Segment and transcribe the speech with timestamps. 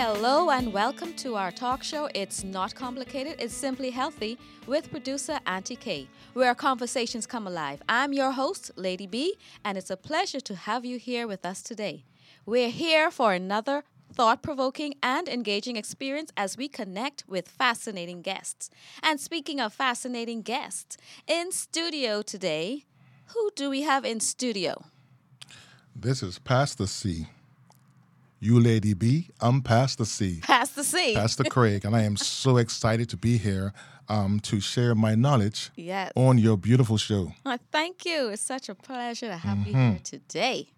[0.00, 2.08] Hello and welcome to our talk show.
[2.14, 7.82] It's not complicated, it's simply healthy with producer Auntie K, where conversations come alive.
[7.88, 9.34] I'm your host, Lady B,
[9.64, 12.04] and it's a pleasure to have you here with us today.
[12.46, 13.82] We're here for another
[14.12, 18.70] thought provoking and engaging experience as we connect with fascinating guests.
[19.02, 22.84] And speaking of fascinating guests, in studio today,
[23.34, 24.84] who do we have in studio?
[25.96, 27.26] This is Pastor C.
[28.40, 30.38] You, Lady B, I'm Pastor C.
[30.42, 31.14] Pastor C.
[31.14, 33.72] Pastor Craig, and I am so excited to be here
[34.08, 36.12] um, to share my knowledge Yes.
[36.14, 37.32] on your beautiful show.
[37.44, 38.28] Oh, thank you.
[38.28, 39.90] It's such a pleasure to have you Mm-hmm.
[39.90, 40.68] here today.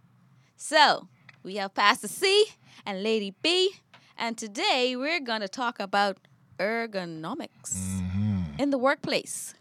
[0.56, 1.08] So,
[1.42, 2.46] we have Pastor C
[2.86, 3.72] and Lady B,
[4.16, 6.16] and today we're going to talk about
[6.58, 8.42] ergonomics Mm-hmm.
[8.58, 9.54] in the workplace.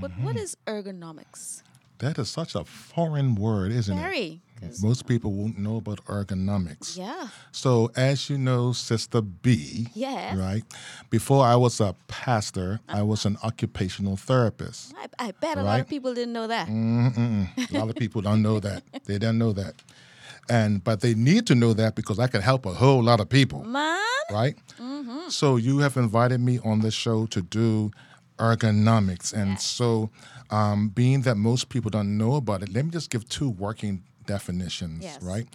[0.00, 1.62] What, what is ergonomics?
[1.98, 4.42] That is such a foreign word, isn't Very.
[4.51, 4.51] it?
[4.68, 6.96] 'Cause- Most people won't know about ergonomics.
[6.96, 7.28] Yeah.
[7.50, 10.36] So, as you know, Sister B, Yes.
[10.36, 10.64] right?
[11.10, 14.92] Before I was a pastor, I was an occupational therapist.
[14.96, 16.68] I, I bet a lot of people didn't know that.
[16.68, 17.48] Mm-mm.
[17.72, 18.82] A lot of people don't know that.
[19.06, 19.74] They don't know that.
[20.48, 23.28] And but they need to know that because I can help a whole lot of
[23.28, 23.64] people.
[23.64, 23.98] Man.
[24.30, 24.56] right?
[25.28, 27.90] So you have invited me on the show to do
[28.38, 30.10] ergonomics, and so
[30.50, 34.02] um, being that most people don't know about it, let me just give two working
[34.26, 35.22] definitions, Yes.
[35.22, 35.46] right?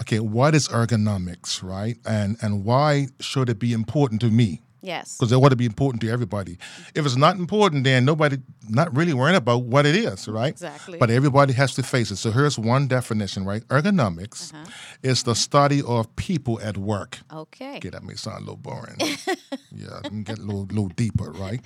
[0.00, 1.96] Okay, what is ergonomics, right?
[2.06, 4.60] And and why should it be important to me?
[4.80, 5.16] Yes.
[5.18, 6.56] Because it ought to be important to everybody.
[6.94, 8.36] If it's not important, then nobody
[8.68, 10.52] not really worrying about what it is, right?
[10.52, 10.98] Exactly.
[10.98, 12.16] But everybody has to face it.
[12.16, 13.66] So here's one definition, right?
[13.68, 14.64] Ergonomics Uh-huh.
[15.02, 17.18] is the study of people at work.
[17.32, 17.76] Okay.
[17.78, 18.96] Okay, that may sound a little boring.
[19.72, 21.60] yeah, let me get a little, little deeper, right?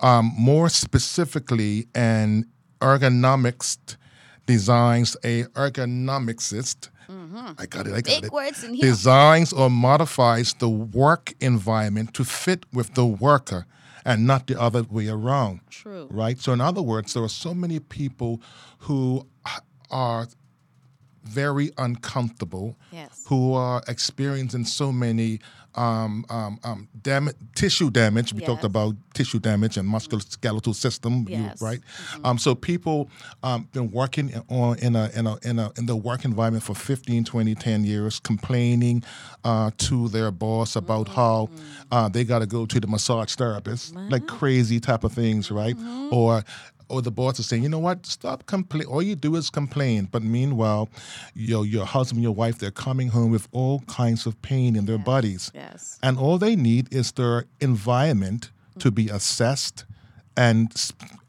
[0.00, 2.44] Um, more specifically, an
[2.82, 3.78] ergonomics
[4.46, 6.88] designs a ergonomicist.
[7.56, 7.92] I got it.
[7.94, 8.20] I got Mm-hmm.
[8.20, 8.32] Big it.
[8.32, 8.82] words in here.
[8.90, 13.66] Designs or modifies the work environment to fit with the worker
[14.04, 15.60] and not the other way around.
[15.70, 16.08] True.
[16.10, 16.38] Right?
[16.40, 18.40] So, in other words, there are so many people
[18.80, 19.26] who
[19.90, 20.26] are
[21.24, 23.24] very uncomfortable Yes.
[23.28, 25.40] who are experiencing so many
[25.76, 28.32] um, um, um, dam- tissue damage.
[28.32, 31.54] We talked about tissue damage and musculoskeletal system, you- Yes.
[31.56, 31.64] Mm-hmm.
[31.64, 31.80] right?
[32.24, 33.08] Um, so people
[33.42, 36.74] um, been working on in a, in a in a in the work environment for
[36.74, 39.02] 15, 20, 10 years, complaining
[39.44, 41.62] uh, to their boss about how Mm-hmm.
[41.92, 45.76] uh, they got to go to the massage therapist, like crazy type of things, right?
[45.76, 46.14] Mm-hmm.
[46.14, 46.42] Or
[46.88, 48.86] or the boss is saying, you know what, stop complain.
[48.86, 50.08] All you do is complain.
[50.10, 50.88] But meanwhile,
[51.34, 54.98] your your husband, your wife, they're coming home with all kinds of pain in their
[54.98, 55.50] bodies.
[55.54, 55.98] Yes.
[56.02, 59.84] And all they need is their environment to be assessed
[60.36, 60.72] and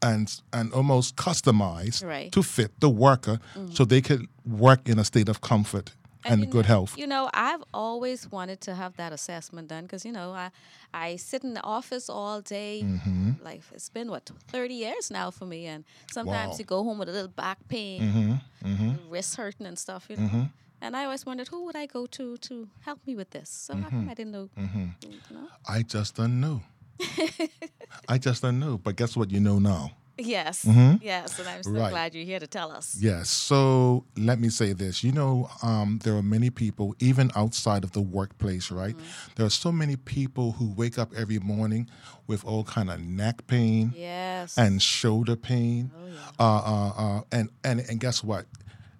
[0.02, 2.32] and and almost customized Right.
[2.32, 3.74] to fit the worker mm.
[3.74, 5.92] so they could work in a state of comfort
[6.32, 6.96] and, good health.
[6.98, 10.50] You know, I've always wanted to have that assessment done because you know I
[10.94, 12.82] I sit in the office all day.
[12.84, 13.32] Mm-hmm.
[13.42, 16.56] Like it's been what thirty years now for me, and sometimes Wow.
[16.58, 19.10] you go home with a little back pain, Mm-hmm.
[19.10, 20.06] wrist hurting and stuff.
[20.10, 20.48] You know.
[20.80, 23.48] And I always wondered who would I go to to help me with this.
[23.48, 23.96] So how Mm-hmm.
[24.00, 24.48] come I didn't know?
[24.56, 25.48] You know?
[25.66, 26.60] I just don't know.
[28.08, 28.78] I just don't know.
[28.78, 29.30] But guess what?
[29.30, 29.90] You know now.
[30.18, 30.64] Yes,
[31.02, 31.78] yes, and I'm so Mm-hmm.
[31.78, 31.90] Right.
[31.90, 32.96] glad you're here to tell us.
[32.98, 33.28] Yes.
[33.28, 35.04] So let me say this.
[35.04, 38.96] You know, um, there are many people, even outside of the workplace, right?
[39.34, 41.90] There are so many people who wake up every morning
[42.26, 44.56] with all kind of neck pain Yes.
[44.56, 45.90] and shoulder pain.
[45.94, 46.20] Oh, yeah.
[46.38, 46.88] uh, uh,
[47.18, 48.46] uh, and and and guess what?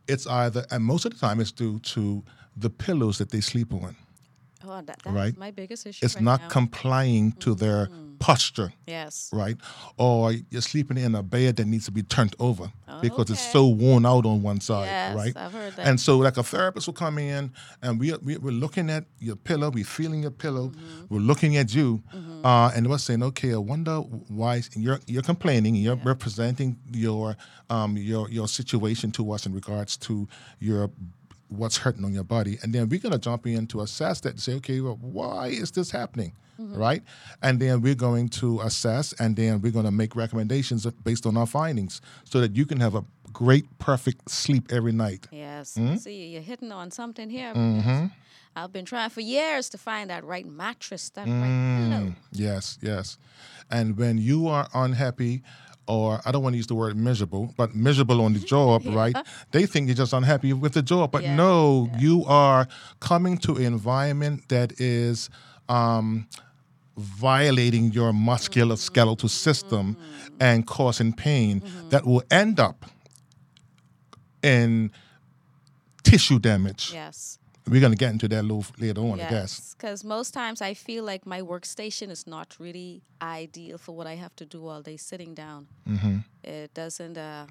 [0.09, 2.23] It's either, and most of the time, it's due to
[2.57, 3.97] the pillows that they sleep on.
[4.65, 5.37] oh, that, that's right.
[5.39, 6.05] my biggest issue.
[6.05, 6.49] It's right not now.
[6.49, 7.89] complying to their
[8.19, 8.73] posture.
[8.87, 9.31] Yes.
[9.33, 9.57] right?
[9.97, 12.71] Or you're sleeping in a bed that needs to be turned over
[13.03, 15.33] because it's so worn out on one side, Yes, right?
[15.37, 15.87] I've heard that.
[15.87, 19.37] And so, like a therapist will come in, and we, we we're looking at your
[19.37, 21.15] pillow, we're feeling your pillow, Mm-hmm.
[21.15, 22.03] we're looking at you,
[22.45, 23.97] uh, and we're saying, okay, I wonder
[24.29, 27.37] why you're you're complaining, you're representing your
[27.71, 30.27] um your your situation to us in regards to
[30.61, 30.91] your
[31.49, 34.41] what's hurting on your body, and then we're gonna jump in to assess that and
[34.41, 36.33] say, okay, well, why is this happening?
[36.59, 37.03] Right,
[37.43, 41.37] and then we're going to assess, and then we're going to make recommendations based on
[41.37, 45.27] our findings, so that you can have a great, perfect sleep every night.
[45.31, 45.75] Yes.
[45.75, 45.97] Hmm?
[45.97, 47.53] See, you're hitting on something here.
[47.55, 48.07] Mm-hmm.
[48.57, 51.43] I've been trying for years to find that right mattress, that Mm.
[51.43, 52.15] right pillow.
[52.33, 53.19] Yes, yes.
[53.71, 55.43] And when you are unhappy,
[55.87, 59.15] or I don't want to use the word miserable, but miserable on the job, right?
[59.53, 61.13] They think you're just unhappy with the job.
[61.13, 62.67] But Yeah, no, you are
[63.01, 65.29] coming to an environment that is
[65.69, 66.27] um,
[66.97, 69.97] violating your musculoskeletal system
[70.41, 72.87] and causing pain that will end up
[74.43, 74.91] in
[76.03, 77.39] tissue damage Yes.
[77.69, 79.75] we're going to get into that a little later on, I guess.
[79.75, 84.15] Because most times I feel like my workstation is not really ideal for what I
[84.15, 85.67] have to do all day sitting down.
[85.89, 86.19] Mm-hmm.
[86.45, 87.19] It doesn't.
[87.19, 87.47] Uh,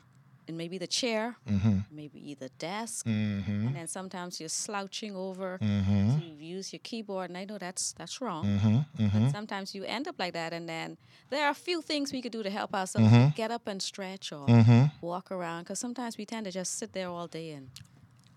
[0.48, 1.80] and maybe the chair, Mm-hmm.
[1.92, 3.68] maybe the desk, Mm-hmm.
[3.68, 6.20] and then sometimes you're slouching over Mm-hmm.
[6.20, 6.26] to
[6.58, 8.46] use your keyboard, and I know that's that's wrong.
[8.46, 8.78] Mm-hmm.
[9.04, 9.24] Mm-hmm.
[9.26, 10.98] But sometimes you end up like that, and then
[11.30, 13.10] there are a few things we could do to help ourselves.
[13.12, 13.36] Mhm.
[13.36, 14.84] Get up and stretch or Mm-hmm.
[15.02, 17.70] walk around, because sometimes we tend to just sit there all day and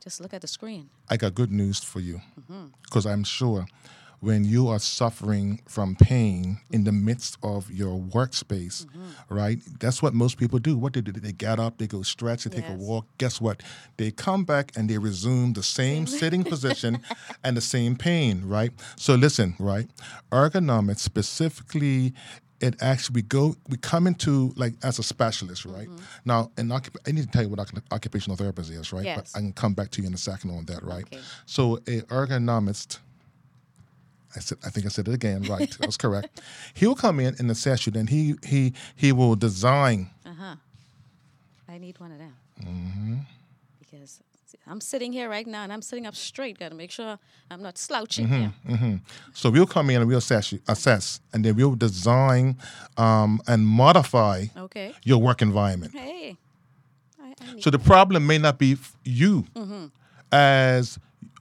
[0.04, 0.90] just look at the screen.
[1.10, 2.66] I got good news for you Mm-hmm.
[2.84, 3.66] because I'm sure
[4.20, 9.34] when you are suffering from pain in the midst of your workspace, Mm-hmm.
[9.34, 9.58] right?
[9.78, 10.76] That's what most people do.
[10.76, 13.06] What they do, they get up, they go stretch, they take a walk.
[13.18, 13.62] Guess what?
[13.96, 17.00] They come back and they resume the same sitting position
[17.44, 18.72] and the same pain, right?
[18.96, 19.88] So listen, right?
[20.32, 22.12] Ergonomics specifically
[22.60, 25.88] it actually we go we come into like as a specialist right
[26.24, 29.30] now and occup- i need to tell you what occup- occupational therapist is right yes.
[29.32, 31.20] but i can come back to you in a second on that right Okay.
[31.46, 32.98] so a ergonomist
[34.36, 36.40] I said I think I said it again right that was correct
[36.74, 40.56] he'll come in and assess you then he he he will design Uh huh.
[41.68, 42.34] I need one of them.
[42.62, 43.14] Mm-hmm.
[43.78, 44.20] Because
[44.66, 46.58] I'm sitting here right now and I'm sitting up straight.
[46.58, 47.18] Got to make sure
[47.50, 48.74] I'm not slouching Mm-hmm.
[48.74, 49.00] here.
[49.34, 52.56] so we'll come in and we'll assess you assess and then we'll design
[52.96, 54.94] um, and modify Okay.
[55.04, 56.36] your work environment Hey.
[57.22, 59.86] I, I So the problem may not be you Mm-hmm.
[60.32, 60.98] as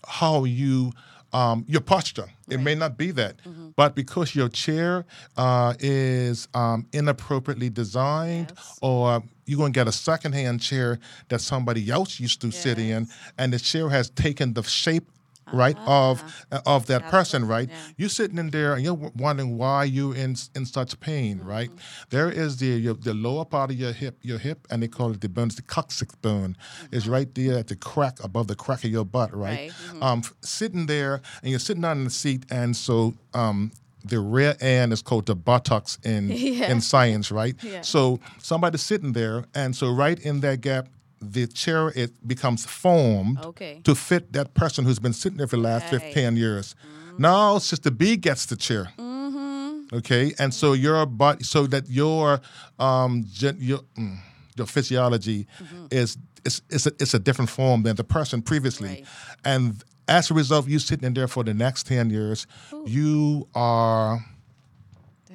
[0.07, 0.91] how you
[1.33, 2.29] um, your posture.
[2.49, 3.69] It may not be that, Mm-hmm.
[3.75, 8.79] but because your chair uh, is um, inappropriately designed, Yes.
[8.81, 13.07] or you're going to get a secondhand chair that somebody else used to sit in,
[13.37, 15.09] and the chair has taken the shape.
[15.53, 16.21] Right of
[16.51, 17.69] uh, of that person, right?
[17.71, 17.75] Ah.
[17.87, 17.93] yeah.
[17.97, 21.47] You're sitting in there and you're w- wondering why you in in such pain, Mm-hmm.
[21.49, 21.71] right?
[22.09, 25.11] There is the your, the lower part of your hip, your hip, and they call
[25.11, 26.57] it the bone, the coccyx bone.
[26.91, 29.69] is right there at the crack above the crack of your butt, right?
[29.71, 30.03] Mm-hmm.
[30.03, 33.71] Um, sitting there and you're sitting down in the seat, and so um,
[34.03, 36.71] the rear end is called the buttocks in Yeah.
[36.71, 37.55] in science, right?
[37.63, 37.81] Yeah.
[37.81, 40.87] So somebody's sitting there, and so right in that gap.
[41.21, 43.81] The chair it becomes formed Okay.
[43.83, 46.01] to fit that person who's been sitting there for the last Right.
[46.01, 46.75] 15 years.
[47.17, 48.91] Now, Sister B gets the chair.
[48.99, 49.95] Mm-hmm.
[49.97, 52.41] Okay, and so your body, so that your
[52.77, 54.17] um, gen, your mm,
[54.57, 55.47] your physiology
[55.91, 59.05] is is is a, it's a different form than the person previously, Right.
[59.45, 62.47] and as a result, you sitting in there for the next 10 years,
[62.85, 64.19] you are.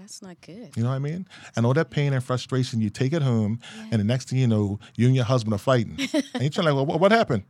[0.02, 0.76] That's not good.
[0.76, 1.28] You know what I mean?
[1.54, 3.60] And all that pain and frustration, you take it home,
[3.92, 5.96] and the next thing you know, you and your husband are fighting.
[6.12, 7.44] and you're trying like, well, what, what happened?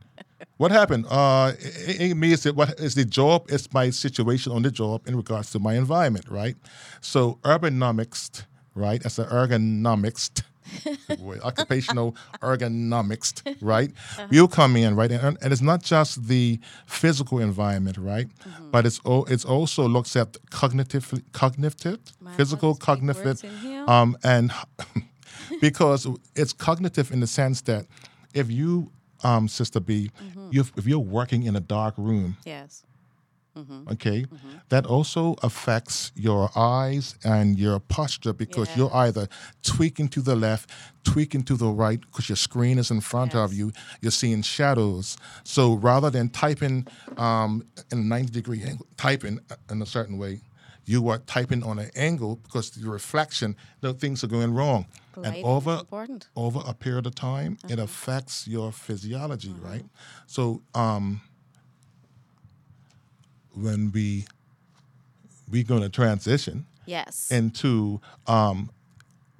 [0.57, 1.07] What happened?
[1.09, 2.31] Uh, it, it ain't me.
[2.31, 3.47] It's the, what is the job?
[3.49, 6.55] It's my situation on the job in regards to my environment, right?
[7.01, 8.45] So ergonomics,
[8.75, 9.01] right?
[9.01, 10.43] That's an ergonomics.
[11.43, 13.91] Occupational ergonomics, right?
[14.31, 18.27] You come in, right, and, and it's not just the physical environment, right,
[18.71, 23.83] but it's o- it's also looks at cognitive, cognitive, My physical, cognitive, words in here.
[23.89, 24.51] um, and
[25.61, 27.85] because it's cognitive in the sense that
[28.33, 28.91] if you,
[29.23, 30.49] um, Sister B, Mm-hmm.
[30.51, 32.83] you if you're working in a dark room, Yes.
[33.91, 34.25] Okay,
[34.69, 39.27] that also affects your eyes and your posture because you're either
[39.61, 40.69] tweaking to the left,
[41.03, 43.71] tweaking to the right because your screen is in front of you.
[44.01, 45.17] You're seeing shadows.
[45.43, 50.17] So rather than typing um, in a 90 degree angle, typing uh, in a certain
[50.17, 50.41] way,
[50.85, 54.85] you are typing on an angle because the reflection, the things are going wrong.
[55.15, 55.81] Lighting and over
[56.35, 59.85] over a period of time, it affects your physiology, right?
[60.25, 61.21] So um,
[63.53, 64.25] when we
[65.51, 67.31] we're going to transition Yes.
[67.31, 68.69] into um,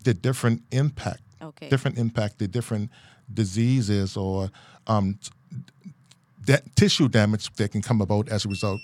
[0.04, 1.70] the different impact, Okay.
[1.70, 2.90] different impact, the different
[3.34, 4.50] diseases or
[4.88, 5.18] um,
[6.46, 8.80] that tissue damage that can come about as a result.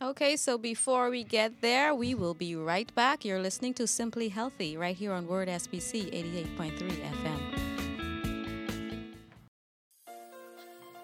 [0.00, 3.24] Okay, so before we get there, we will be right back.
[3.24, 6.10] You're listening to Simply Healthy right here on Word SBC
[6.58, 7.51] 88.3 FM.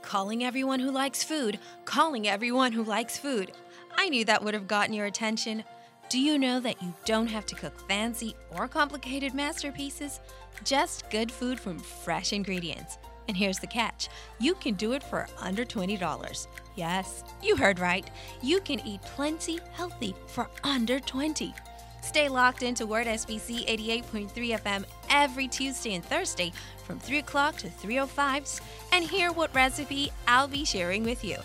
[0.08, 3.52] Calling everyone who likes food, calling everyone who likes food.
[3.94, 5.62] I knew that would have gotten your attention.
[6.08, 10.20] Do you know that you don't have to cook fancy or complicated masterpieces?
[10.64, 12.96] Just good food from fresh ingredients.
[13.28, 14.08] And here's the catch
[14.40, 16.46] you can do it for under $20.
[16.74, 18.10] Yes, you heard right.
[18.40, 21.52] You can eat plenty healthy for under 20
[22.00, 26.52] Stay locked into Word SBC 88.3 FM every Tuesday and Thursday
[26.84, 28.60] from 3 o'clock to 3.05
[28.92, 31.36] and hear what recipe I'll be sharing with you.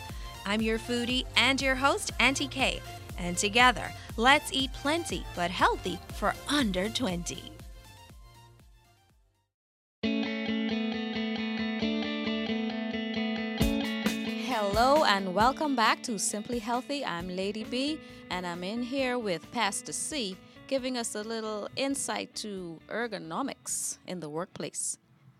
[0.45, 2.81] I'm your foodie and your host, Auntie K.
[3.17, 7.51] And together, let's eat plenty but healthy for under 20.
[14.45, 17.05] Hello and welcome back to Simply Healthy.
[17.05, 17.99] I'm Lady B
[18.31, 20.35] and I'm in here with Pastor C
[20.67, 24.97] giving us a little insight to ergonomics in the workplace.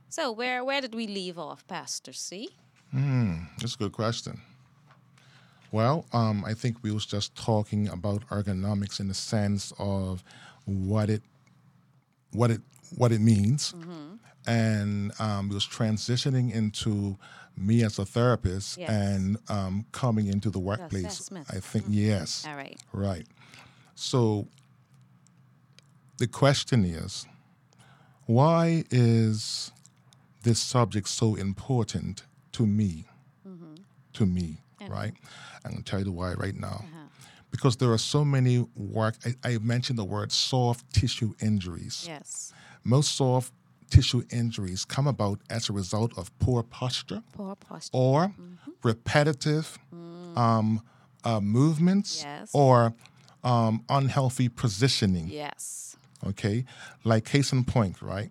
[0.10, 2.50] So where where did we leave off, Pastor C?
[2.94, 4.42] That's a good question.
[5.72, 10.24] Well, um, I think we was just talking about ergonomics in the sense of
[10.65, 11.24] what it
[12.32, 12.62] what it
[12.96, 13.74] what it means,
[14.46, 17.18] and um, we was transitioning into
[17.58, 18.89] me as a therapist Yes.
[18.89, 21.32] and um, coming into the workplace.
[21.50, 22.80] I think yes, All right.
[22.94, 23.25] right.
[23.96, 24.48] So
[26.24, 27.27] the question is,
[28.27, 29.74] why is
[30.44, 33.06] this subject so important to me?
[34.13, 35.12] To me, right?
[35.65, 36.86] I'm going to tell you why right now.
[37.51, 39.15] Because there are so many work.
[39.25, 42.06] I, I mentioned the word soft tissue injuries.
[42.08, 42.53] Yes.
[42.86, 43.51] Most soft
[43.89, 47.89] tissue injuries come about as a result of poor posture Poor posture.
[47.98, 48.34] or
[48.82, 49.77] repetitive
[50.36, 50.82] um,
[51.25, 52.50] uh, movements Yes.
[52.53, 52.94] or
[53.44, 55.27] um, unhealthy positioning.
[55.27, 55.98] Yes.
[56.27, 56.65] Okay,
[57.03, 58.30] like case in point, right?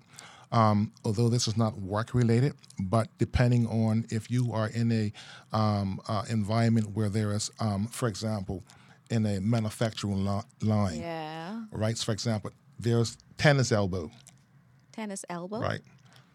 [0.51, 5.13] Um, although this is not work related, but depending on if you are in a
[5.57, 8.63] um, uh, environment where there is, um, for example,
[9.11, 11.63] in a manufacturing li- line, Yeah.
[11.71, 11.97] right?
[11.97, 14.11] So for example, there's tennis elbow,
[14.93, 15.59] Tennis elbow.
[15.61, 15.81] right?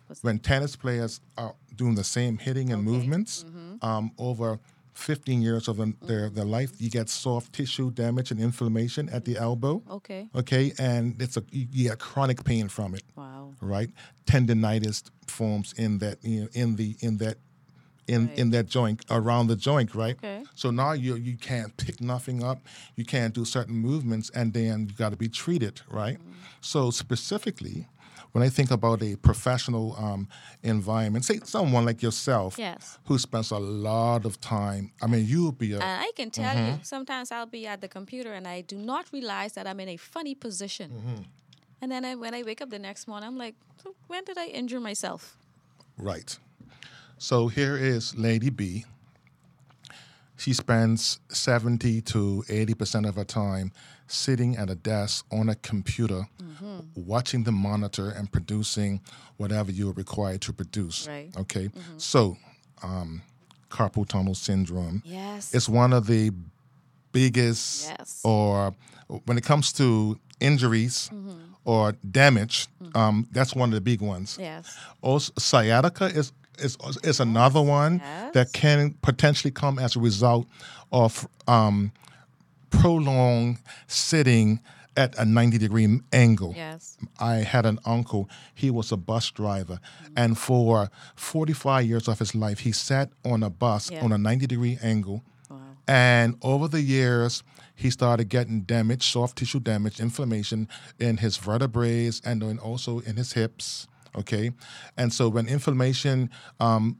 [0.07, 3.45] What's When tennis players are doing the same hitting and movements
[3.81, 4.59] um, over
[4.97, 9.25] 15 years of an- their, their life, you get soft tissue damage and inflammation at
[9.25, 9.81] the elbow.
[9.89, 10.27] Okay.
[10.35, 13.53] Okay, and it's a you you get chronic pain from it, Wow.
[13.61, 13.89] right?
[14.25, 17.37] Tendonitis forms in that you know, in the in that
[18.07, 20.15] in in that joint around the joint, right?
[20.15, 20.43] Okay.
[20.55, 22.59] So now you you can't pick nothing up,
[22.95, 26.17] you can't do certain movements, and then you got to be treated, right?
[26.19, 26.31] Mm-hmm.
[26.61, 27.87] So specifically,
[28.37, 30.27] when I think about a professional um,
[30.61, 32.99] environment, say someone like yourself, Yes.
[33.05, 34.91] who spends a lot of time.
[35.01, 36.73] I mean, you'll be a And I can tell Mm-hmm.
[36.73, 39.89] you, sometimes I'll be at the computer and I do not realize that I'm in
[39.89, 40.91] a funny position.
[40.91, 41.21] Mm-hmm.
[41.81, 44.37] And then I, when I wake up the next morning, I'm like, so when did
[44.37, 45.35] I injure myself?
[45.97, 46.37] Right.
[47.17, 48.85] So here is Lady B.
[50.37, 53.71] She spends 70 to 80% of her time
[54.07, 56.27] sitting at a desk on a computer,
[56.95, 59.01] watching the monitor and producing
[59.37, 61.07] whatever you are required to produce.
[61.07, 61.29] Right.
[61.37, 61.69] Okay.
[61.97, 62.37] So,
[62.83, 63.21] um,
[63.69, 65.53] carpal tunnel syndrome Yes.
[65.53, 66.31] is one of the
[67.11, 68.21] biggest, Yes.
[68.23, 68.73] or
[69.25, 71.31] when it comes to injuries Mm-hmm.
[71.65, 74.37] or damage, um, that's one of the big ones.
[74.39, 74.75] yes.
[75.01, 78.33] Also, sciatica is is is another one Yes.
[78.33, 80.47] that can potentially come as a result
[80.91, 81.91] of um,
[82.69, 84.59] prolonged sitting
[84.95, 86.53] at a 90 degree angle.
[86.55, 86.97] Yes.
[87.19, 89.79] I had an uncle, he was a bus driver,
[90.15, 94.03] and for 45 years of his life, he sat on a bus Yeah.
[94.03, 95.21] on a 90 degree angle.
[95.49, 95.57] Wow.
[95.87, 97.43] And over the years,
[97.75, 100.67] he started getting damage, soft tissue damage, inflammation
[100.99, 103.87] in his vertebrae and then also in his hips.
[104.15, 104.51] Okay.
[104.97, 106.97] And so when inflammation um,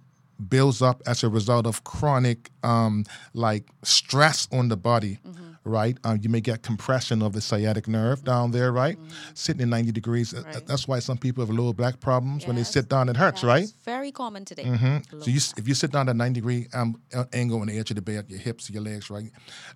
[0.50, 5.20] builds up as a result of chronic um, like stress on the body,
[5.68, 5.98] right?
[6.04, 8.98] Um, you may get compression of the sciatic nerve down there, right?
[9.34, 10.34] Sitting in 90 degrees.
[10.34, 10.66] Uh, Right.
[10.66, 13.68] That's why some people have lower back problems when they sit down, it hurts, right?
[13.84, 14.64] Very common today.
[14.64, 15.20] Mm-hmm.
[15.20, 16.96] So you, if you sit down at 90 degree um,
[17.34, 19.30] angle on the edge of the bed, your hips, your legs, right,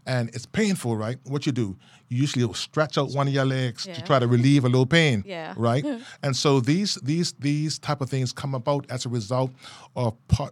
[0.06, 1.18] and it's painful, right?
[1.26, 1.76] What you do,
[2.10, 4.86] you usually will stretch out one of your legs to try to relieve a little
[4.86, 5.54] pain, Yeah.
[5.58, 5.86] right?
[6.24, 9.52] and so these these these type of things come about as a result
[9.96, 10.52] of po-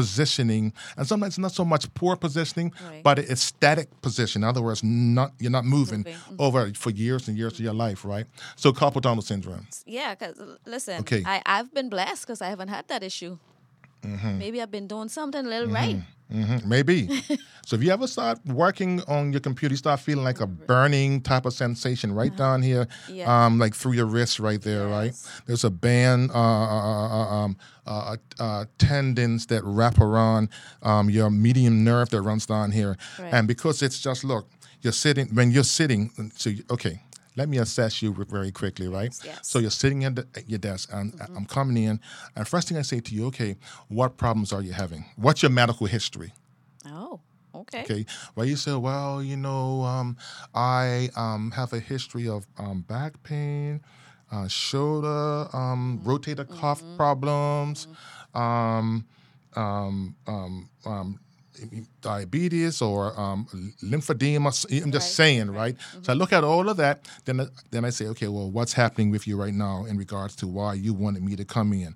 [0.00, 3.02] positioning, and sometimes it's not so much poor positioning, Right.
[3.02, 4.42] but it's static position.
[4.44, 6.36] In other words, not you're not moving, Moving, mhm.
[6.46, 8.26] over for years and years of your life, right?
[8.56, 9.66] So carpal tunnel syndrome.
[9.86, 10.36] Yeah, because
[10.74, 11.22] listen, Okay.
[11.34, 13.38] I, I've been blessed because I haven't had that issue.
[14.02, 14.38] Mm-hmm.
[14.38, 15.96] Maybe I've been doing something a little right.
[16.30, 17.08] Hmm maybe.
[17.66, 21.20] so if you ever start working on your computer, you start feeling like a burning
[21.22, 23.12] type of sensation right down here, Uh-huh.
[23.12, 23.46] Yeah.
[23.46, 25.14] um, like through your wrist right there, right?
[25.46, 27.56] There's a band, uh, uh, uh, um,
[27.86, 30.48] uh, uh, tendons that wrap around
[30.82, 33.32] um, your median nerve that runs down here, Right.
[33.34, 34.48] and because it's just look,
[34.82, 36.10] you're sitting when you're sitting.
[36.36, 37.02] So you, okay.
[37.38, 39.16] Let me assess you very quickly, right?
[39.24, 39.38] Yes.
[39.42, 42.00] So you're sitting at, the, at your desk, and I'm coming in,
[42.34, 45.04] and first thing I say to you, okay, what problems are you having?
[45.14, 46.32] What's your medical history?
[46.84, 47.20] Oh,
[47.54, 47.82] okay.
[47.82, 48.06] Okay.
[48.34, 50.16] Well, you say, well, you know, um,
[50.52, 53.82] I um, have a history of um, back pain,
[54.32, 57.86] uh, shoulder, um, rotator cuff problems,
[58.34, 59.06] um,
[59.54, 61.20] um, um, um,
[62.00, 63.46] diabetes or um,
[63.82, 64.82] lymphedema.
[64.82, 65.76] I'm just Right, saying, right?
[66.02, 69.10] So I look at all of that, then then I say, okay, well, what's happening
[69.10, 71.94] with you right now in regards to why you wanted me to come in?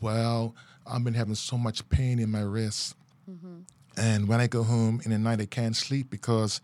[0.00, 0.54] Well,
[0.86, 2.94] I've been having so much pain in my wrist
[3.96, 6.60] and when I go home in the night, I can't sleep because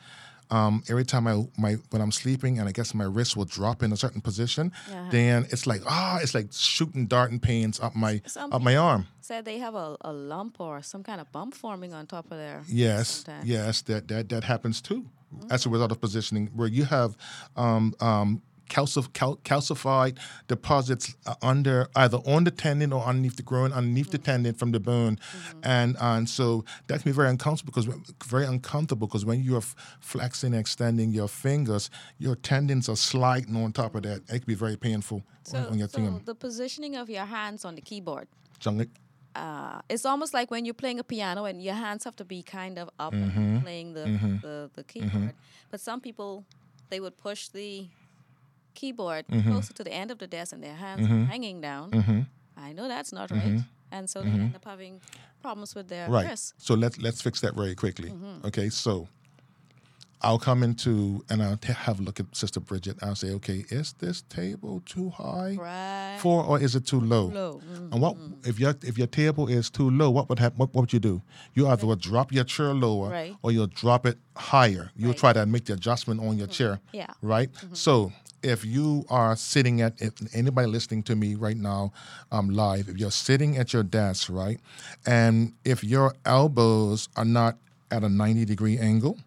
[0.51, 3.83] um, every time I my when I'm sleeping and I guess my wrist will drop
[3.83, 5.11] in a certain position, Uh-huh.
[5.11, 9.07] then it's like ah, it's like shooting darting pains up my Some up my arm.
[9.21, 12.39] Said they have a, a lump or some kind of bump forming on top of
[12.39, 12.63] their.
[12.69, 13.49] Yes, sometimes.
[13.49, 15.07] yes, that that that happens too,
[15.51, 17.17] as a result of positioning, where you have
[17.57, 20.19] um, um, calcif- cal- calcified
[20.49, 24.73] deposits uh, under either on the tendon or underneath the groin, underneath the tendon from
[24.73, 25.19] the bone,
[25.63, 27.87] and and so that can be very uncomfortable because
[28.27, 32.97] very uncomfortable because when you are f- flexing and extending your fingers, your tendons are
[32.97, 34.23] sliding on top of that.
[34.29, 36.23] It can be very painful So, on, on your so thing.
[36.25, 38.29] the positioning of your hands on the keyboard.
[38.59, 38.87] Jungle-
[39.37, 42.41] uh, it's almost like when you're playing a piano and your hands have to be
[42.41, 43.39] kind of up Mm-hmm.
[43.41, 44.05] and playing the,
[44.41, 45.35] the, the keyboard.
[45.73, 46.45] But some people,
[46.89, 47.89] they would push the
[48.75, 49.51] keyboard Mm-hmm.
[49.53, 52.27] closer to the end of the desk and their hands are hanging down.
[52.57, 53.61] I know that's not right.
[53.91, 55.01] And so they end up having
[55.43, 56.13] problems with their Mm-hmm.
[56.15, 56.29] Right.
[56.29, 56.55] wrists.
[56.59, 58.11] So let's let's fix that very quickly.
[58.11, 58.47] Mm-hmm.
[58.47, 58.69] Okay.
[58.71, 59.09] So
[60.23, 62.97] I'll come into and I'll t- have a look at Sister Bridget.
[63.03, 66.19] I'll say, okay, is this table too high Right.
[66.19, 67.27] for, or is it too low?
[67.27, 67.61] Low.
[67.71, 67.93] Mm.
[67.93, 70.11] And what if your if your table is too low?
[70.11, 70.57] What would happen?
[70.59, 71.21] What, what would you do?
[71.53, 73.37] You either would drop your chair lower, Right.
[73.43, 74.91] or you'll drop it higher.
[74.97, 75.19] You'll Right.
[75.19, 76.81] try to make the adjustment on your chair.
[76.93, 77.13] Yeah.
[77.21, 77.51] Right.
[77.75, 78.11] So
[78.45, 81.93] if you are sitting at if anybody listening to me right now
[82.31, 84.61] um, live, if you're sitting at your desk, right,
[85.07, 87.57] and if your elbows are not
[87.91, 89.19] at a 90 degree angle,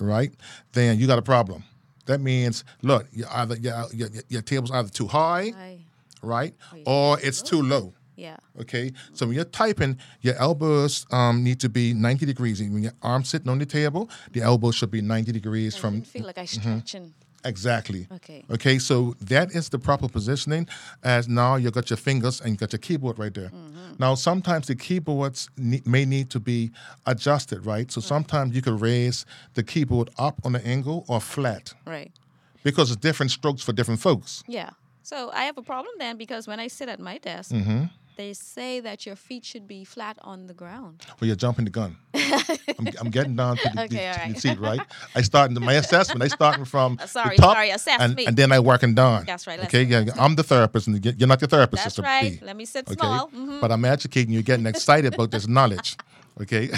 [0.00, 0.32] right,
[0.72, 1.64] then you got a problem.
[2.06, 5.52] That means, look, you either your, your, your table's either too high,
[6.22, 6.54] right,
[6.86, 7.92] or it's too low.
[8.16, 8.36] Yeah.
[8.58, 12.62] Okay, so when you're typing, your elbows um, need to be 90 degrees.
[12.62, 16.00] When your arm's sitting on the table, the elbow should be 90 degrees I from
[16.00, 17.12] feel like I stretching.
[17.46, 18.06] Exactly.
[18.16, 18.44] Okay.
[18.50, 20.68] Okay, so that is the proper positioning.
[21.02, 23.50] As now you got your fingers and you got your keyboard right there.
[23.98, 26.70] Now sometimes the keyboards ne- may need to be
[27.06, 27.90] adjusted, right?
[27.90, 29.24] So sometimes you could raise
[29.54, 32.12] the keyboard up on an angle or flat Right.
[32.62, 34.42] because it's different strokes for different folks.
[34.46, 34.70] Yeah.
[35.02, 37.84] So I have a problem then because when I sit at my desk, Mm-hmm.
[38.16, 41.02] They say that your feet should be flat on the ground.
[41.20, 41.96] Well, you're jumping the gun.
[42.78, 44.80] I'm, I'm getting down to the, Okay, the, to the seat, right?
[45.14, 46.22] I start in my assessment.
[46.22, 48.26] I starting from Uh, sorry, the top, sorry, assess and, me.
[48.26, 49.24] and then I working down.
[49.26, 52.40] That's right, Okay, yeah, I'm the therapist, and you're not the therapist, That's right.
[52.42, 53.28] Let me sit Okay, small.
[53.28, 53.60] Mhm.
[53.60, 55.96] but I'm educating you, getting excited about this knowledge.
[56.40, 56.68] Okay,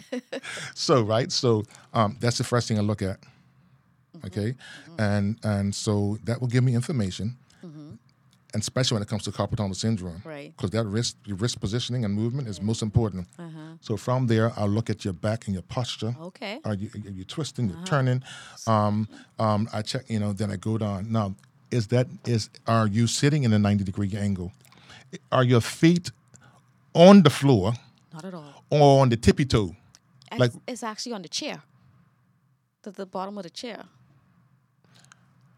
[0.74, 1.62] so right, so
[1.94, 3.20] um, that's the first thing I look at.
[3.20, 4.26] Mm-hmm.
[4.26, 4.54] Okay,
[4.98, 7.36] and and so that will give me information,
[8.54, 10.20] and especially when it comes to carpal tunnel syndrome.
[10.24, 10.52] Right.
[10.56, 13.26] Because that wrist, your wrist positioning and movement is most important.
[13.38, 13.58] Uh-huh.
[13.80, 16.14] So from there, I'll look at your back and your posture.
[16.20, 16.60] Okay.
[16.64, 17.66] Are you are you twisting?
[17.70, 17.78] Uh-huh.
[17.78, 18.22] You're turning.
[18.66, 20.04] Um, um, I check.
[20.08, 21.10] You know, then I go down.
[21.10, 21.34] Now,
[21.70, 24.52] is that is are you sitting in a ninety degree angle?
[25.30, 26.10] Are your feet
[26.94, 27.72] on the floor
[28.12, 28.64] Not at all.
[28.70, 29.74] or on the tippy toe?
[30.30, 31.62] It's, Like- it's actually on the chair.
[32.82, 33.84] The, the bottom of the chair.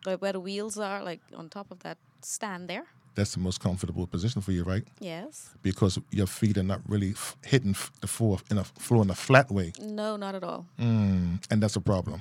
[0.06, 2.84] Like where the wheels are, like on top of that stand there.
[3.14, 4.84] That's the most comfortable position for you, right?
[4.98, 5.50] Yes.
[5.62, 9.10] Because your feet are not really f- hitting f- the floor in a floor in
[9.10, 10.66] a flat way, No, not at all.
[10.80, 12.20] mm, and that's a problem.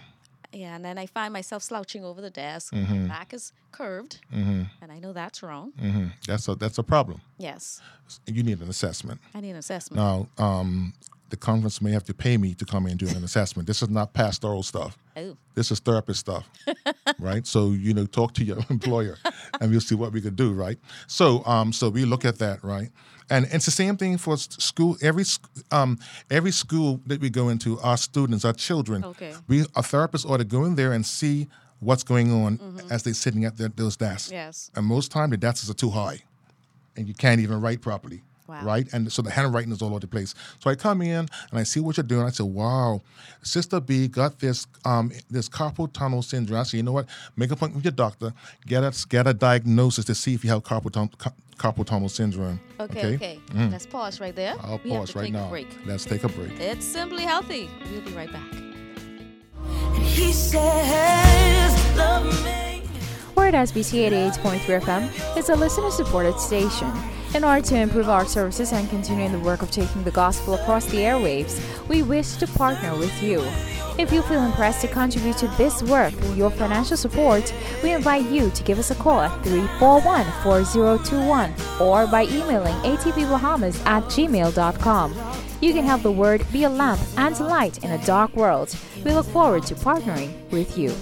[0.52, 2.74] Yeah, and then I find myself slouching over the desk.
[2.74, 3.08] Mm-hmm.
[3.08, 5.72] Back is curved, and I know that's wrong.
[5.80, 7.22] hmm That's a that's a problem.
[7.40, 7.82] Yes,
[8.28, 9.20] You need an assessment.
[9.34, 9.98] I need an assessment.
[9.98, 10.94] Now, um,
[11.34, 13.66] the conference may have to pay me to come in and do an assessment.
[13.68, 14.96] This is not pastoral stuff.
[15.18, 16.48] Oh, This is therapist stuff,
[17.20, 17.48] right?
[17.48, 19.18] So you know, talk to your employer,
[19.60, 20.78] and we'll see what we could do, right?
[21.08, 22.90] So, um, so we look at that, right?
[23.32, 24.96] And it's the same thing for school.
[25.02, 25.24] Every
[25.72, 25.98] um,
[26.30, 29.34] every school that we go into, our students, our children, Okay.
[29.48, 31.48] we a therapist ought to go in there and see
[31.80, 32.60] what's going on
[32.92, 34.32] as they're sitting at their, those desks.
[34.32, 34.70] yes.
[34.76, 36.20] And most time the desks are too high,
[36.96, 38.22] and you can't even write properly.
[38.48, 38.66] Wow.
[38.66, 40.36] Right, and so the handwriting is all over the place.
[40.60, 42.26] So I come in and I see what you're doing.
[42.26, 43.02] I say, "Wow,
[43.42, 47.08] Sister B got this um, this carpal tunnel syndrome." I say, "You know what?
[47.38, 48.34] Make a point with your doctor.
[48.66, 51.12] Get a get a diagnosis to see if you have carpal tunnel,
[51.58, 53.40] carpal tunnel syndrome." Okay, okay.
[53.54, 54.56] Let's pause right there.
[54.56, 54.66] Mm.
[54.66, 55.46] I'll we have pause to right take now.
[55.46, 55.68] A break.
[55.86, 56.60] Let's take a break.
[56.60, 57.70] It's simply healthy.
[57.92, 58.54] We'll be right back.
[59.96, 62.84] He says, love me.
[63.36, 66.92] Word SBC 88.3 FM is a listener supported station.
[67.36, 70.86] In order to improve our services and continue the work of taking the gospel across
[70.86, 73.42] the airwaves, we wish to partner with you.
[73.98, 78.30] If you feel impressed to contribute to this work through your financial support, we invite
[78.30, 85.16] you to give us a call at 341 4021 or by emailing atbbahamas at gmail.com.
[85.60, 88.76] You can help the word be a lamp and light in a dark world.
[89.04, 90.94] We look forward to partnering with you.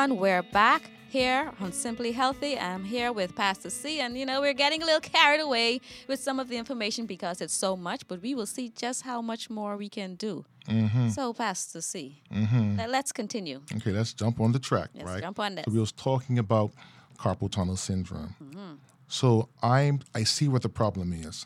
[0.00, 0.18] Everyone.
[0.18, 2.58] We're back here on Simply Healthy.
[2.58, 6.20] I'm here with Pastor C, and you know, we're getting a little carried away with
[6.20, 9.50] some of the information because it's so much, but we will see just how much
[9.50, 10.46] more we can do.
[10.68, 11.10] Mm-hmm.
[11.10, 12.76] So, Pastor C, mm-hmm.
[12.78, 13.60] let- let's continue.
[13.76, 15.20] Okay, let's jump on the track, Let's right?
[15.20, 15.64] jump on this.
[15.66, 16.70] So we was talking about
[17.18, 18.34] carpal tunnel syndrome.
[18.42, 18.74] Mm-hmm.
[19.06, 21.44] So I'm I see what the problem is,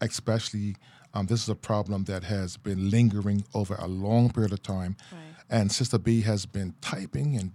[0.00, 0.76] especially
[1.12, 4.96] um, this is a problem that has been lingering over a long period of time,
[5.12, 5.20] Right.
[5.50, 7.52] and Sister B has been typing and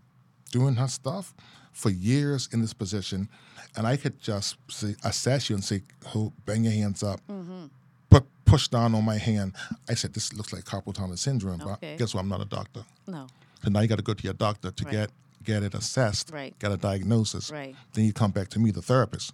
[0.56, 1.34] doing her stuff
[1.74, 3.28] for years in this position,
[3.76, 7.66] and I could just say, assess you and say, "Hold, bang your hands up." Mm-hmm.
[8.10, 9.50] Put push down on my hand.
[9.90, 11.72] I said, "This looks like carpal tunnel syndrome." Okay.
[11.82, 12.22] But guess what?
[12.22, 12.84] I'm not a doctor.
[13.08, 13.28] No.
[13.64, 14.92] So now you got to go to your doctor to Right.
[14.98, 15.10] get
[15.44, 16.58] get it assessed, Right.
[16.64, 17.52] get a diagnosis.
[17.52, 17.76] Right.
[17.94, 19.32] Then you come back to me, the therapist.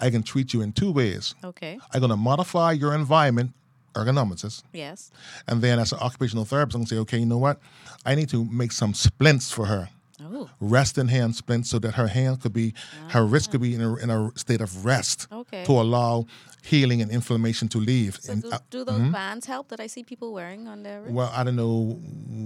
[0.00, 1.34] I can treat you in two ways.
[1.44, 1.78] Okay.
[1.92, 3.52] I'm going to modify your environment,
[3.94, 5.12] ergonomics, Yes.
[5.46, 7.56] and then as an occupational therapist, I'm going to say, okay, you know what?
[8.04, 9.90] I need to make some splints for her.
[10.32, 10.48] Oh.
[10.60, 12.74] Resting hand splints so that her hand could be,
[13.08, 15.64] her wrist could be in a, in a state of rest Okay.
[15.64, 16.26] to allow
[16.62, 18.16] healing and inflammation to leave.
[18.22, 21.12] So And, do, do those bands help that I see people wearing on their wrist?
[21.14, 22.00] well, I don't know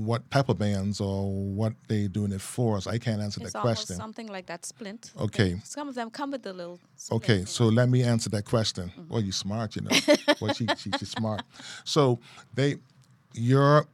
[0.05, 3.53] what type of bands or what they doing it for, so I can't answer it's
[3.53, 3.95] that question.
[3.97, 5.13] something like that splint.
[5.21, 5.61] Okay.
[5.63, 6.81] Some of them come with the little.
[6.97, 8.89] splint Okay, so let me answer that question.
[8.89, 9.09] Mm-hmm.
[9.13, 9.97] Well, you smart, you know.
[10.41, 11.43] well, she, she, she's smart.
[11.85, 12.19] So
[12.55, 12.77] they,
[13.35, 13.87] your,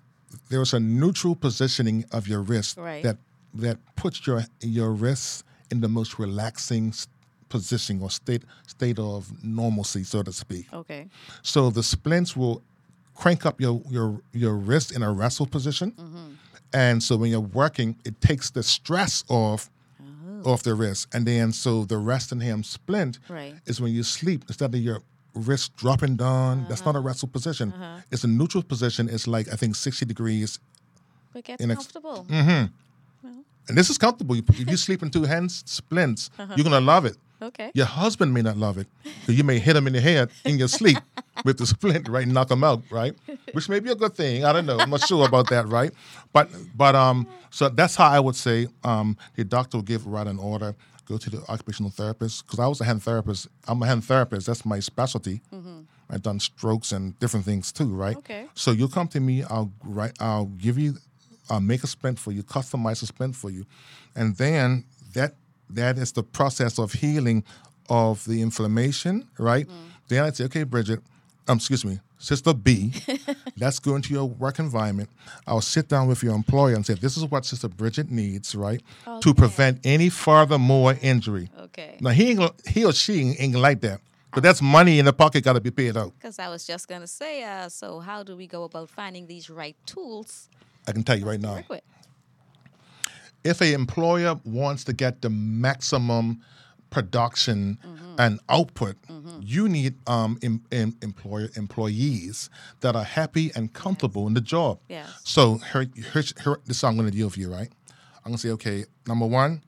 [0.49, 3.03] there's a neutral positioning of your wrist Right.
[3.03, 3.19] that
[3.55, 6.93] that puts your your wrist in the most relaxing
[7.49, 10.67] position or state state of normalcy, so to speak.
[10.73, 11.09] Okay.
[11.43, 12.63] So the splints will
[13.15, 16.29] crank up your your your wrist in a wrestle position, Mm-hmm.
[16.73, 19.71] and so when you're working, it takes the stress off
[20.45, 20.53] Oh.
[20.53, 23.55] off the wrist, and then so the resting hand splint Right.
[23.67, 25.01] is when you sleep instead of your
[25.35, 26.67] wrist dropping down.
[26.69, 26.93] That's Uh-huh.
[26.93, 27.73] not a wrestle position.
[28.11, 29.09] It's a neutral position.
[29.09, 30.59] It's like I think sixty degrees,
[31.33, 32.27] But get ex- comfortable.
[33.69, 34.37] And this is comfortable.
[34.37, 37.17] If you sleep in two hand splints, you're gonna love it.
[37.43, 37.71] Okay.
[37.75, 40.59] Your husband may not love it because you may hit him in the head in
[40.59, 40.97] your sleep
[41.45, 42.27] with the splint, right?
[42.27, 43.13] Knock him out, right?
[43.53, 44.45] Which may be a good thing.
[44.45, 44.79] I don't know.
[44.79, 45.93] I'm not sure about that, right?
[46.33, 50.27] But but um, so that's how I would say um, the doctor will give write
[50.27, 50.75] an order.
[51.07, 53.49] Go to the occupational therapist because I was a hand therapist.
[53.69, 54.47] I'm a hand therapist.
[54.47, 55.43] That's my specialty.
[56.09, 58.17] I've done strokes and different things too, right?
[58.17, 58.47] Okay.
[58.55, 59.43] So you'll come to me.
[59.45, 60.13] I'll write.
[60.21, 60.95] I'll give you.
[61.51, 63.67] I'll make a splint for you, customize a splint for you,
[64.15, 65.35] and then that
[65.71, 67.45] that is the process of healing
[67.89, 69.67] of the inflammation, right?
[70.09, 71.01] Then I'd say, okay, Bridget,
[71.49, 72.93] um, excuse me, Sister B,
[73.59, 75.11] let's go into your work environment.
[75.47, 78.83] I'll sit down with your employer and say, this is what Sister Bridget needs, right,
[79.21, 81.51] to prevent any further more injury.
[81.59, 81.99] Okay.
[82.01, 84.01] Now he ain't, he or she ain't like that,
[84.33, 86.13] but that's money in the pocket got to be paid out.
[86.19, 89.51] Because I was just gonna say, uh, so how do we go about finding these
[89.51, 90.49] right tools
[90.87, 91.55] I can tell you right now.
[93.43, 96.41] if a employer wants to get the maximum
[96.91, 98.15] production Mm-hmm.
[98.21, 98.95] and output,
[99.41, 102.49] you need um, em, em, employer employees
[102.81, 104.79] that are happy and comfortable in the job.
[104.89, 105.09] Yes.
[105.25, 107.69] So here, here's here, this is how I'm going to deal with you, right?
[108.25, 109.63] I'm going to say, okay, number one,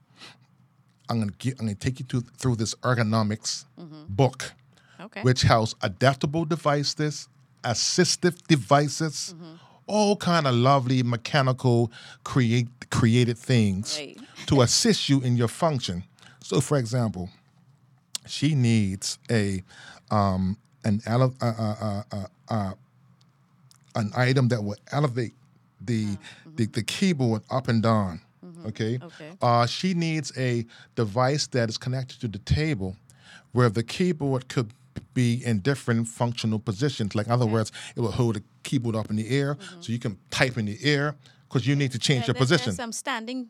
[1.08, 3.64] I'm going to I'm going to take you to, through this ergonomics
[4.08, 4.38] book,
[4.98, 5.02] Mm-hmm.
[5.06, 5.22] Okay.
[5.22, 7.28] which has adaptable devices,
[7.64, 9.34] assistive devices,
[9.86, 11.90] all kind of lovely mechanical
[12.24, 14.18] create created things Right.
[14.46, 16.04] to assist you in your function.
[16.42, 17.30] So, for example,
[18.26, 19.62] she needs a
[20.10, 22.72] um, an ele- uh, uh, uh,
[23.94, 25.34] an item that will elevate
[25.80, 26.16] the
[26.56, 28.20] the, the keyboard up and down.
[28.66, 28.98] Okay.
[29.02, 29.30] Okay.
[29.42, 32.96] Uh, she needs a device that is connected to the table,
[33.52, 34.72] where the keyboard could
[35.14, 37.14] be in different functional positions.
[37.14, 39.80] Like, in other words, it will hold the keyboard up in the air, mm-hmm.
[39.80, 41.14] so you can type in the air
[41.48, 42.66] because you need to change Yeah, your there- position.
[42.66, 43.48] There's some standing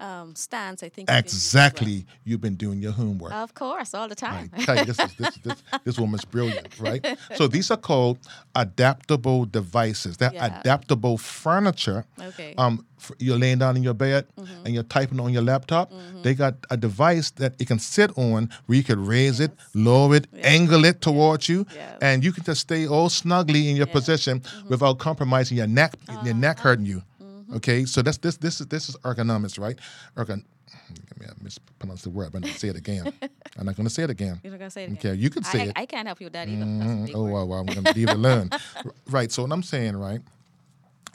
[0.00, 1.08] um, stands, I think.
[1.08, 2.06] you can use as Exactly.
[2.24, 3.32] You've been doing your homework.
[3.32, 4.50] Of course, all the time.
[4.68, 4.86] Right.
[4.86, 7.04] This, is, this, this, this woman's brilliant, right?
[7.36, 8.18] So these are called
[8.54, 10.16] adaptable devices.
[10.16, 10.60] They're Yeah.
[10.60, 12.04] adaptable furniture.
[12.20, 12.54] Okay.
[12.58, 12.84] Um,
[13.18, 14.26] you're laying down in your bed
[14.64, 15.92] and you're typing on your laptop.
[16.22, 20.16] They got a device that it can sit on where you could raise it, lower
[20.16, 21.98] it, angle it towards you, Yes.
[22.00, 26.34] and you can just stay all snugly in your position without compromising your neck, your
[26.34, 27.02] neck hurting you.
[27.54, 29.78] Okay, so that's this this is this is ergonomics, right?
[30.16, 30.44] Ergon.
[31.22, 33.12] I mispronounced the word, but I'm gonna say it again.
[33.58, 34.40] I'm not gonna say it again.
[34.42, 35.12] You're not gonna say it again.
[35.12, 35.72] Okay, you can say I, it.
[35.76, 36.64] I can't help you with that either.
[36.64, 37.12] Mhm.
[37.14, 38.50] Oh well, well, I'm gonna leave it alone.
[39.08, 39.30] Right.
[39.30, 40.20] So what I'm saying, right,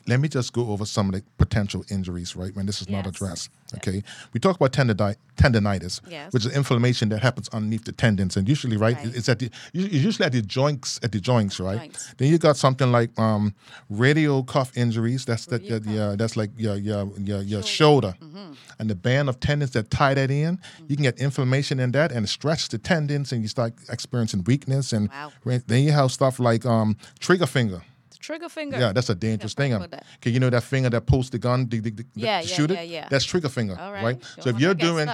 [0.08, 2.56] let me just go over some of the potential injuries, right?
[2.56, 3.50] When this is not addressed.
[3.76, 4.04] Okay.
[4.34, 6.34] We talk about tendoni- tendonitis, Yes.
[6.34, 8.36] which is inflammation that happens underneath the tendons.
[8.38, 9.16] And usually, right, Right.
[9.16, 11.80] it's at the it's usually at the joints, at the joints, right?
[11.80, 12.14] Joints.
[12.18, 13.54] Then you got something like um,
[13.90, 15.26] radial cuff injuries.
[15.26, 18.14] That's that, that yeah, that's like your your your, your shoulder.
[18.22, 18.54] Mm-hmm.
[18.80, 22.12] And the band of tendons that tie that in, you can get inflammation in that
[22.12, 25.32] and stretch the tendons and you start experiencing weakness and Wow.
[25.68, 27.82] then you have stuff like um, trigger finger.
[28.22, 28.80] The trigger finger.
[28.80, 29.72] Yeah, that's a dangerous thing.
[29.72, 30.06] that.
[30.18, 32.68] Okay, you know that finger that pulls the gun, the, the, the, Yeah, to yeah,
[32.74, 32.90] yeah, it?
[32.90, 33.08] yeah.
[33.10, 34.04] That's trigger finger, All right?
[34.04, 34.24] right.
[34.40, 35.10] So if you're doing,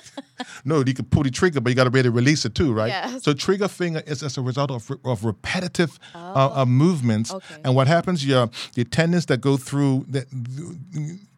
[0.64, 2.54] no, you can pull the trigger, but you got to be able to release it
[2.54, 2.88] too, right?
[2.88, 3.22] Yes.
[3.24, 7.30] So trigger finger is as a result of, of repetitive uh, uh, movements.
[7.32, 7.36] Oh.
[7.36, 7.60] Okay.
[7.64, 10.24] And what happens, your your tendons that go through the,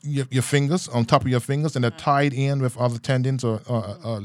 [0.04, 2.12] your, your fingers, on top of your fingers, and they're Uh-huh.
[2.20, 4.20] tied in with other tendons or, or, or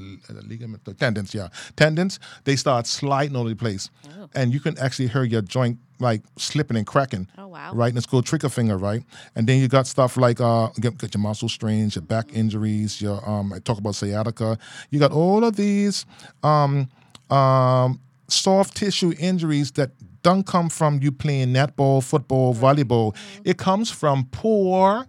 [0.47, 1.47] ligament, or tendons, yeah.
[1.75, 3.89] Tendons, they start sliding all over the place.
[4.35, 7.27] And you can actually hear your joint like slipping and cracking.
[7.37, 7.73] Oh, wow.
[7.73, 7.89] Right?
[7.89, 9.03] And it's called trigger finger, right?
[9.35, 13.01] And then you got stuff like uh get, get your muscle strains, your back injuries,
[13.01, 14.57] your um I talk about sciatica.
[14.91, 16.05] You got all of these
[16.43, 16.87] um
[17.29, 23.15] um soft tissue injuries that don't come from you playing netball, football, volleyball.
[23.43, 25.03] It comes from poor uh,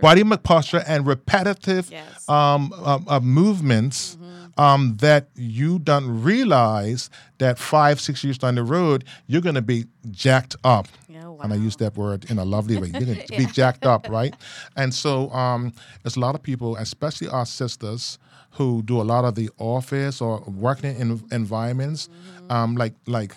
[0.00, 2.28] body posture and repetitive Yes.
[2.28, 4.16] um, uh, uh, movements
[4.58, 9.62] um, that you don't realize that five, six years down the road, you're going to
[9.62, 10.88] be jacked up.
[11.08, 12.88] Yeah, And I use that word in a lovely way.
[12.88, 14.34] You're going to be jacked up, right?
[14.76, 15.72] And so um,
[16.02, 18.18] there's a lot of people, especially our sisters,
[18.56, 22.10] who do a lot of the office or working in environments,
[22.50, 23.34] um, like like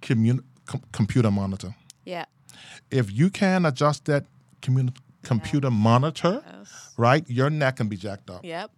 [0.00, 1.74] commun- com- computer monitor
[2.04, 2.24] Yeah.
[2.90, 4.24] if you can adjust that
[5.22, 6.94] computer monitor, Yes.
[6.96, 8.44] right, your neck can be jacked up.
[8.44, 8.70] Yep.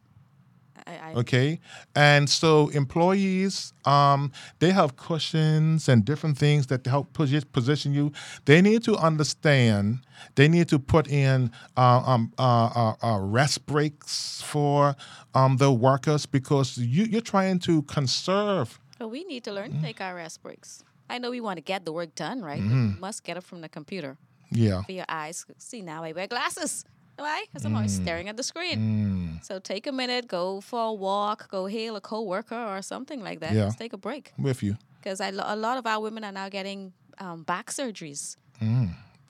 [0.86, 1.60] I, I, Okay,
[1.94, 8.12] and so employees, um, they have cushions and different things that help position you.
[8.44, 10.00] They need to understand.
[10.34, 14.96] They need to put in uh, um, uh, uh, uh, rest breaks for
[15.34, 18.78] um, the workers because you, you're trying to conserve.
[18.98, 19.80] So we need to learn Mm-hmm.
[19.80, 20.82] to take our rest breaks.
[21.08, 22.60] I know we want to get the work done, right?
[22.60, 24.18] but You must get it from the computer
[24.54, 25.44] Yeah, for your eyes.
[25.58, 26.84] See, now I wear glasses.
[27.16, 27.44] Why?
[27.46, 28.02] Because I'm always Mm.
[28.02, 29.38] staring at the screen.
[29.42, 33.38] So take a minute, go for a walk, go hail a coworker or something like
[33.40, 33.52] that.
[33.52, 33.66] Yeah.
[33.66, 34.32] Just take a break.
[34.38, 34.76] with you.
[35.00, 38.36] Because a lot of our women are now getting um, back surgeries.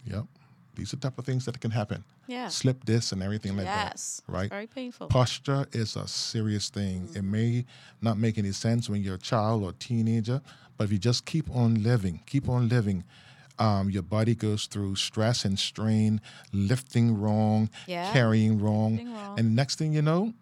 [0.06, 0.24] Yep,
[0.76, 2.04] these are the type of things that can happen.
[2.26, 2.48] Yeah.
[2.48, 4.22] Slip disc and everything like yes.
[4.26, 4.32] that.
[4.32, 4.50] Right.
[4.50, 5.08] Very painful.
[5.08, 7.08] Posture is a serious thing.
[7.14, 7.64] It may
[8.00, 10.40] not make any sense when you're a child or teenager,
[10.78, 13.04] but if you just keep on living, keep on living,
[13.58, 16.20] um, your body goes through stress and strain,
[16.52, 18.12] lifting wrong, Yeah.
[18.12, 19.38] carrying wrong, wrong.
[19.38, 20.32] and next thing you know,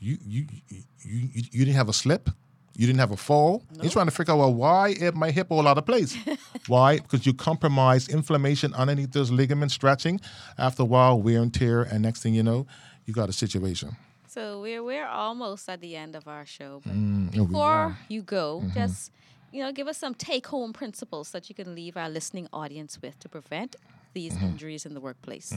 [0.00, 2.30] you you you you, you didn't have a slip.
[2.78, 3.62] You didn't have a fall.
[3.80, 6.14] You're trying to figure out well, why is my hip all out of place?
[6.66, 6.98] why?
[6.98, 10.20] Because you compromise inflammation underneath those ligaments stretching.
[10.58, 12.66] After a while, wear and tear, and next thing you know,
[13.06, 13.96] you got a situation.
[14.28, 16.82] So we're we're almost at the end of our show.
[16.84, 18.74] But Mm, before you go, Mm-hmm.
[18.74, 19.10] just
[19.52, 23.18] you know, give us some take-home principles that you can leave our listening audience with
[23.20, 23.76] to prevent
[24.14, 24.46] these Mm-hmm.
[24.46, 25.52] injuries in the workplace.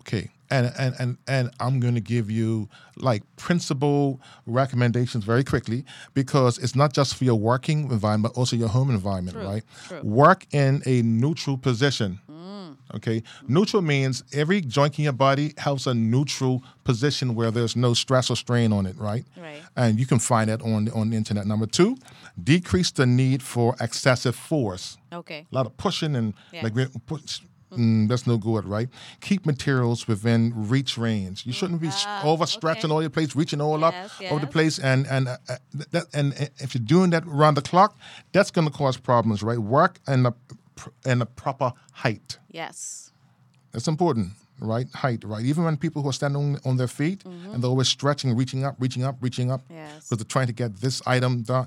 [0.00, 5.84] Okay, and and and and I'm going to give you like principle recommendations very quickly
[6.14, 9.62] because it's not just for your working environment, but also your home environment, True, right?
[9.88, 10.00] true.
[10.02, 12.18] Work in a neutral position.
[12.94, 17.94] Okay, neutral means every joint in your body has a neutral position where there's no
[17.94, 19.24] stress or strain on it, right?
[19.36, 19.62] Right.
[19.76, 21.46] And you can find that on on the internet.
[21.46, 21.96] Number two,
[22.42, 25.46] decrease the need for excessive force Okay.
[25.50, 26.62] a lot of pushing and Yeah.
[26.64, 26.74] like
[27.06, 27.40] push,
[27.72, 28.88] mm, that's no good, right?
[29.20, 31.46] Keep materials within reach range.
[31.46, 32.92] You shouldn't be Ah, overstretching okay.
[32.92, 35.56] all your place, reaching all up Yes, over the place, and and uh, uh,
[35.92, 37.96] that and uh, if you're doing that around the clock,
[38.32, 39.58] that's going to cause problems, right?
[39.58, 40.32] Work in the
[40.80, 42.38] pr- a proper height.
[42.50, 43.12] Yes.
[43.72, 44.28] That's important,
[44.60, 44.88] right?
[44.94, 45.44] Height, right?
[45.44, 48.74] Even when people who are standing on, their feet and they're always stretching, reaching up,
[48.78, 49.74] reaching up, reaching up, Mm-hmm.
[49.74, 50.04] Yes.
[50.04, 51.66] because they're trying to get this item done.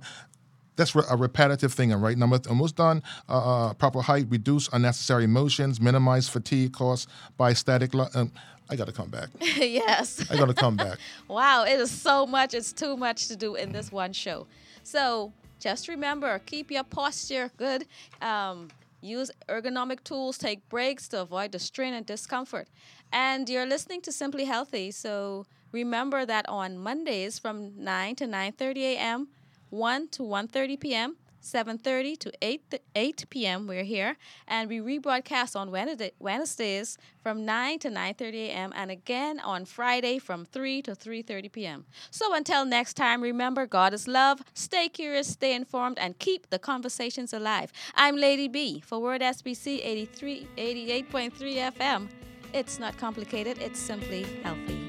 [0.75, 2.17] That's a repetitive thing, right?
[2.17, 3.03] Number almost done.
[3.29, 3.33] Uh,
[3.69, 7.93] uh, proper height, reduce unnecessary motions, minimize fatigue caused by static.
[7.93, 8.31] Lo- um,
[8.71, 9.29] I got to come back.
[9.39, 10.25] yes.
[10.31, 10.97] I got to come back.
[11.27, 12.53] Wow, it is so much.
[12.55, 14.47] It's too much to do in this one show.
[14.83, 17.85] So just remember, keep your posture good.
[18.21, 18.69] Um,
[19.03, 20.37] use ergonomic tools.
[20.37, 22.67] Take breaks to avoid the strain and discomfort.
[23.11, 24.91] And you're listening to Simply Healthy.
[24.91, 29.27] So remember that on Mondays from 9 to 9:30 a.m.,
[29.69, 33.67] 1 to 1:30 p.m., 7.30 to 8, 8 p.m.
[33.67, 34.17] We're here.
[34.47, 38.73] And we rebroadcast on Wednesday, Wednesdays from 9 to 9.30 a.m.
[38.75, 41.85] and again on Friday from 3 to 3.30 p.m.
[42.11, 44.41] So until next time, remember God is love.
[44.53, 47.71] Stay curious, stay informed, and keep the conversations alive.
[47.95, 51.31] I'm Lady B for Word SBC 83, 88.3
[51.73, 52.09] FM.
[52.53, 54.82] It's not complicated, it's simply healthy.